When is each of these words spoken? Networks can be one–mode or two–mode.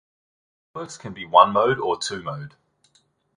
Networks 0.73 0.97
can 0.97 1.13
be 1.13 1.25
one–mode 1.27 1.77
or 1.77 1.95
two–mode. 1.95 2.55